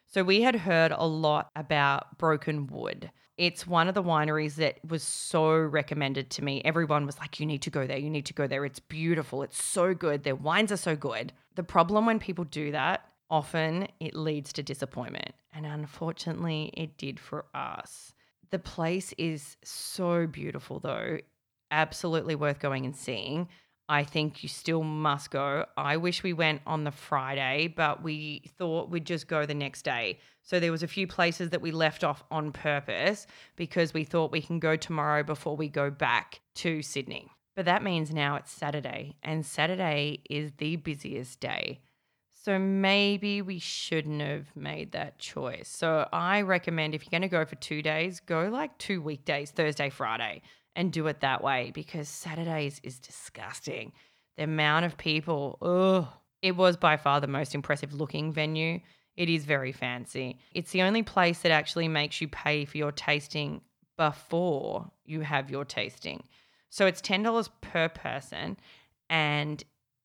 [0.06, 3.10] So we had heard a lot about Brokenwood.
[3.38, 6.60] It's one of the wineries that was so recommended to me.
[6.64, 7.96] Everyone was like, you need to go there.
[7.96, 8.64] You need to go there.
[8.64, 9.42] It's beautiful.
[9.44, 10.24] It's so good.
[10.24, 11.32] Their wines are so good.
[11.54, 15.32] The problem when people do that, often it leads to disappointment.
[15.54, 18.12] And unfortunately, it did for us.
[18.50, 21.18] The place is so beautiful, though.
[21.70, 23.48] Absolutely worth going and seeing.
[23.88, 25.64] I think you still must go.
[25.76, 29.82] I wish we went on the Friday, but we thought we'd just go the next
[29.82, 30.18] day.
[30.42, 34.30] So there was a few places that we left off on purpose because we thought
[34.30, 37.28] we can go tomorrow before we go back to Sydney.
[37.56, 41.80] But that means now it's Saturday, and Saturday is the busiest day.
[42.44, 45.68] So maybe we shouldn't have made that choice.
[45.68, 49.50] So I recommend if you're going to go for two days, go like two weekdays,
[49.50, 50.42] Thursday, Friday
[50.78, 53.92] and do it that way because Saturdays is disgusting.
[54.36, 56.08] The amount of people, oh,
[56.40, 58.78] it was by far the most impressive looking venue.
[59.16, 60.38] It is very fancy.
[60.54, 63.60] It's the only place that actually makes you pay for your tasting
[63.96, 66.22] before you have your tasting.
[66.70, 68.56] So it's $10 per person
[69.10, 69.64] and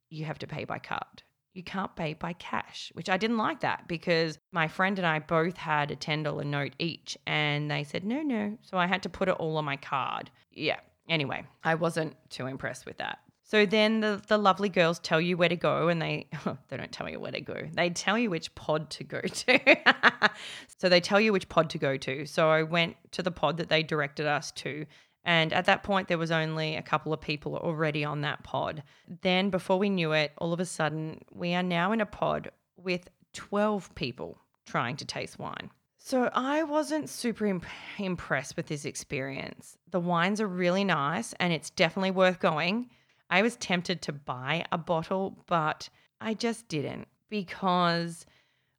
[0.09, 1.21] you have to pay by card
[1.53, 5.19] you can't pay by cash, which I didn't like that because my friend and I
[5.19, 8.57] both had a $10 note each and they said, no, no.
[8.61, 10.31] So I had to put it all on my card.
[10.53, 10.79] Yeah.
[11.09, 13.19] Anyway, I wasn't too impressed with that.
[13.45, 16.27] So then the, the lovely girls tell you where to go and they
[16.69, 17.67] they don't tell you where to go.
[17.73, 19.77] They tell you which pod to go to.
[20.77, 22.25] so they tell you which pod to go to.
[22.25, 24.85] So I went to the pod that they directed us to
[25.25, 28.83] and at that point, there was only a couple of people already on that pod.
[29.21, 32.51] Then, before we knew it, all of a sudden, we are now in a pod
[32.75, 35.71] with 12 people trying to taste wine.
[36.05, 37.65] So, I wasn't super imp-
[37.97, 39.77] impressed with this experience.
[39.89, 42.89] The wines are really nice and it's definitely worth going.
[43.29, 45.87] I was tempted to buy a bottle, but
[46.19, 48.25] I just didn't because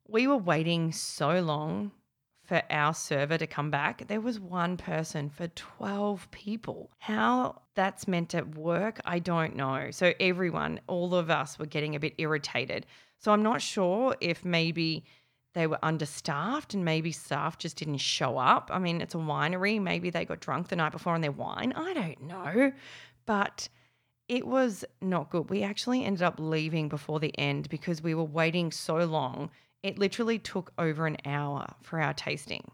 [0.06, 1.92] we were waiting so long
[2.42, 6.90] for our server to come back, there was one person for 12 people.
[6.98, 9.90] How that's meant to work, I don't know.
[9.92, 12.84] So, everyone, all of us were getting a bit irritated.
[13.16, 15.06] So, I'm not sure if maybe
[15.54, 18.70] they were understaffed and maybe staff just didn't show up.
[18.72, 19.80] I mean, it's a winery.
[19.80, 21.72] Maybe they got drunk the night before on their wine.
[21.74, 22.72] I don't know.
[23.26, 23.68] But
[24.28, 25.50] it was not good.
[25.50, 29.50] We actually ended up leaving before the end because we were waiting so long
[29.84, 32.70] it literally took over an hour for our tasting.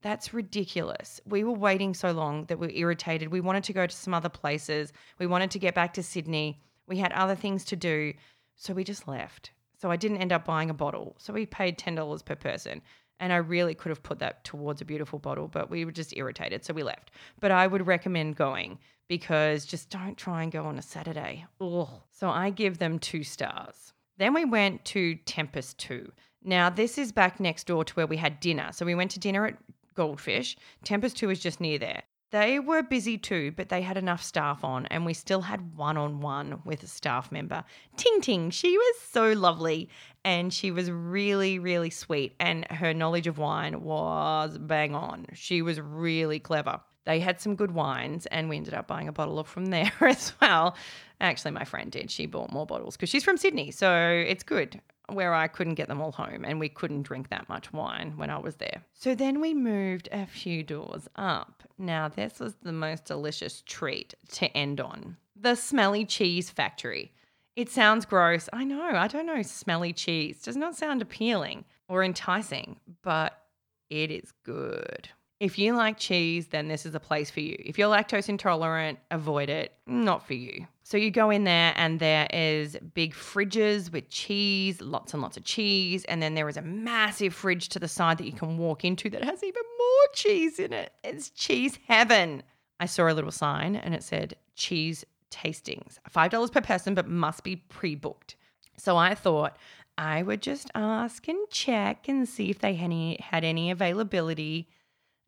[0.00, 1.20] That's ridiculous.
[1.26, 3.28] We were waiting so long that we were irritated.
[3.28, 4.90] We wanted to go to some other places.
[5.18, 6.62] We wanted to get back to Sydney.
[6.86, 8.14] We had other things to do.
[8.54, 9.50] So we just left.
[9.76, 11.16] So I didn't end up buying a bottle.
[11.18, 12.82] So we paid $10 per person.
[13.18, 16.16] And I really could have put that towards a beautiful bottle, but we were just
[16.16, 16.64] irritated.
[16.64, 17.10] So we left.
[17.40, 21.46] But I would recommend going because just don't try and go on a Saturday.
[21.60, 21.88] Ugh.
[22.10, 23.92] So I give them two stars.
[24.18, 26.12] Then we went to Tempus Two.
[26.42, 28.70] Now, this is back next door to where we had dinner.
[28.72, 29.56] So we went to dinner at
[29.94, 30.56] Goldfish.
[30.84, 32.02] Tempus Two is just near there.
[32.36, 35.96] They were busy too, but they had enough staff on, and we still had one
[35.96, 37.64] on one with a staff member.
[37.96, 39.88] Ting Ting, she was so lovely
[40.22, 45.24] and she was really, really sweet, and her knowledge of wine was bang on.
[45.32, 46.78] She was really clever.
[47.06, 50.34] They had some good wines, and we ended up buying a bottle from there as
[50.38, 50.76] well.
[51.22, 52.10] Actually, my friend did.
[52.10, 54.82] She bought more bottles because she's from Sydney, so it's good
[55.12, 58.30] where I couldn't get them all home and we couldn't drink that much wine when
[58.30, 58.82] I was there.
[58.92, 61.62] So then we moved a few doors up.
[61.78, 67.12] Now, this was the most delicious treat to end on the Smelly Cheese Factory.
[67.54, 68.48] It sounds gross.
[68.52, 68.82] I know.
[68.82, 69.42] I don't know.
[69.42, 73.42] Smelly cheese does not sound appealing or enticing, but
[73.88, 75.08] it is good.
[75.38, 77.56] If you like cheese, then this is a place for you.
[77.64, 79.74] If you're lactose intolerant, avoid it.
[79.86, 80.66] Not for you.
[80.86, 85.36] So you go in there and there is big fridges with cheese, lots and lots
[85.36, 88.56] of cheese, and then there is a massive fridge to the side that you can
[88.56, 90.92] walk into that has even more cheese in it.
[91.02, 92.44] It's cheese heaven.
[92.78, 95.98] I saw a little sign and it said cheese tastings.
[96.08, 98.36] $5 per person but must be pre-booked.
[98.76, 99.56] So I thought
[99.98, 104.68] I would just ask and check and see if they had any, had any availability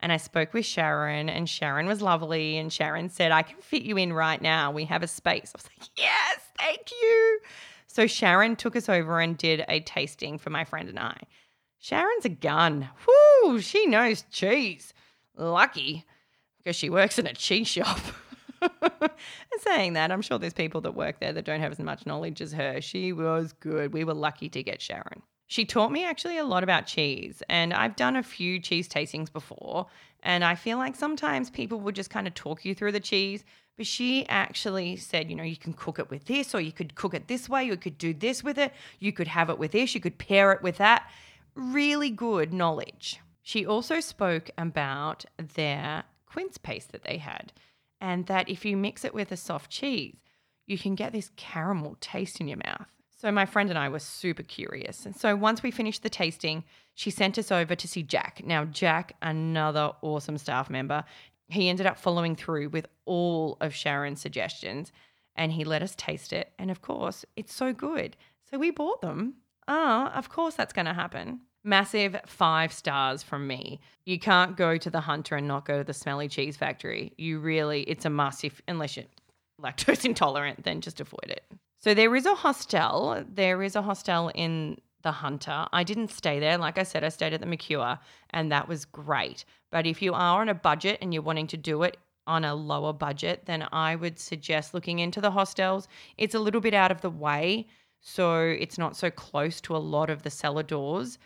[0.01, 2.57] and I spoke with Sharon, and Sharon was lovely.
[2.57, 4.70] And Sharon said, I can fit you in right now.
[4.70, 5.53] We have a space.
[5.55, 7.40] I was like, Yes, thank you.
[7.86, 11.20] So Sharon took us over and did a tasting for my friend and I.
[11.78, 12.88] Sharon's a gun.
[13.07, 14.92] Whoo, she knows cheese.
[15.36, 16.05] Lucky,
[16.59, 17.99] because she works in a cheese shop.
[18.61, 19.11] and
[19.61, 22.40] saying that, I'm sure there's people that work there that don't have as much knowledge
[22.40, 22.80] as her.
[22.80, 23.92] She was good.
[23.92, 25.22] We were lucky to get Sharon.
[25.49, 29.32] She taught me actually a lot about cheese, and I've done a few cheese tastings
[29.32, 29.86] before.
[30.22, 33.44] And I feel like sometimes people would just kind of talk you through the cheese,
[33.76, 36.94] but she actually said, you know, you can cook it with this, or you could
[36.96, 39.72] cook it this way, you could do this with it, you could have it with
[39.72, 41.11] this, you could pair it with that.
[41.55, 43.20] Really good knowledge.
[43.42, 45.24] She also spoke about
[45.55, 47.55] their quince paste that they had,
[48.03, 50.16] and that if you mix it with a soft cheese,
[50.66, 52.88] you can get this caramel taste in your mouth.
[53.20, 55.04] So my friend and I were super curious.
[55.04, 56.62] And so once we finished the tasting,
[56.94, 58.42] she sent us over to see Jack.
[58.44, 61.02] Now, Jack, another awesome staff member,
[61.48, 64.92] he ended up following through with all of Sharon's suggestions
[65.34, 66.52] and he let us taste it.
[66.60, 68.16] And of course, it's so good.
[68.48, 69.34] So we bought them.
[69.66, 71.40] Ah, of course that's going to happen.
[71.64, 73.80] Massive five stars from me.
[74.04, 77.14] You can't go to the Hunter and not go to the Smelly Cheese Factory.
[77.18, 79.06] You really, it's a must if, unless you're
[79.60, 81.42] lactose intolerant, then just avoid it.
[81.78, 83.24] So there is a hostel.
[83.32, 85.66] There is a hostel in the Hunter.
[85.72, 86.58] I didn't stay there.
[86.58, 87.98] Like I said, I stayed at the Mercure
[88.30, 89.44] and that was great.
[89.70, 92.54] But if you are on a budget and you're wanting to do it on a
[92.54, 95.88] lower budget, then I would suggest looking into the hostels.
[96.16, 97.68] It's a little bit out of the way,
[98.00, 101.18] so it's not so close to a lot of the cellar doors,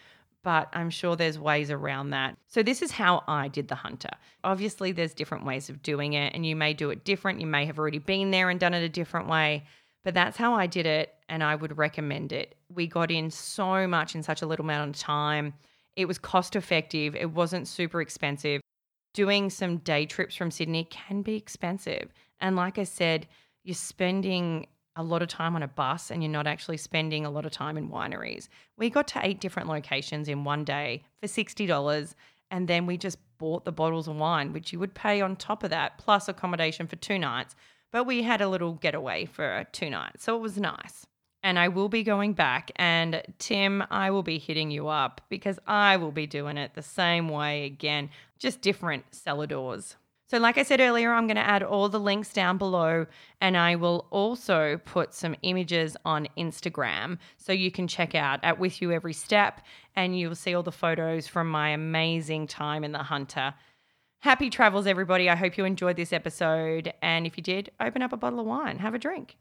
[0.44, 2.36] but I'm sure there's ways around that.
[2.46, 4.10] So this is how I did the Hunter.
[4.44, 7.40] Obviously, there's different ways of doing it, and you may do it different.
[7.40, 9.64] You may have already been there and done it a different way.
[10.04, 12.56] But that's how I did it, and I would recommend it.
[12.68, 15.54] We got in so much in such a little amount of time.
[15.96, 18.60] It was cost effective, it wasn't super expensive.
[19.14, 22.12] Doing some day trips from Sydney can be expensive.
[22.40, 23.28] And like I said,
[23.62, 27.30] you're spending a lot of time on a bus and you're not actually spending a
[27.30, 28.48] lot of time in wineries.
[28.76, 32.14] We got to eight different locations in one day for $60
[32.50, 35.64] and then we just bought the bottles of wine which you would pay on top
[35.64, 37.56] of that plus accommodation for two nights
[37.92, 41.06] but we had a little getaway for two nights, so it was nice.
[41.44, 45.58] And I will be going back, and Tim, I will be hitting you up because
[45.66, 49.96] I will be doing it the same way again, just different cellar doors.
[50.32, 53.04] So, like I said earlier, I'm going to add all the links down below,
[53.42, 58.58] and I will also put some images on Instagram so you can check out at
[58.58, 59.60] With You Every Step,
[59.94, 63.52] and you'll see all the photos from my amazing time in the Hunter.
[64.22, 65.28] Happy travels, everybody.
[65.28, 66.92] I hope you enjoyed this episode.
[67.02, 69.36] And if you did, open up a bottle of wine, have a drink.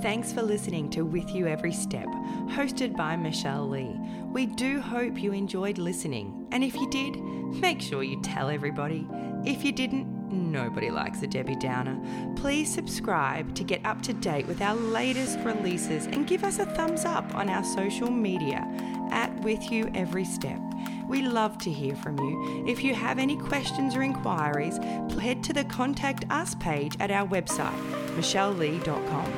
[0.00, 2.06] Thanks for listening to With You Every Step,
[2.50, 3.98] hosted by Michelle Lee.
[4.32, 6.46] We do hope you enjoyed listening.
[6.52, 9.04] And if you did, make sure you tell everybody.
[9.44, 12.00] If you didn't, nobody likes a Debbie Downer.
[12.36, 16.66] Please subscribe to get up to date with our latest releases and give us a
[16.66, 18.64] thumbs up on our social media
[19.10, 20.60] at with you every step.
[21.08, 22.64] We love to hear from you.
[22.66, 24.78] If you have any questions or inquiries,
[25.18, 27.78] head to the Contact Us page at our website,
[28.16, 29.32] michellelee.com.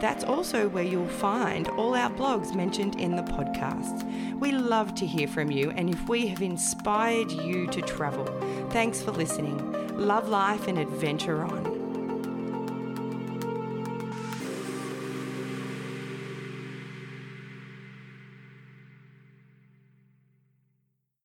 [0.00, 4.02] That's also where you'll find all our blogs mentioned in the podcast.
[4.38, 8.26] We love to hear from you, and if we have inspired you to travel,
[8.70, 9.58] thanks for listening.
[9.96, 11.71] Love life and adventure on.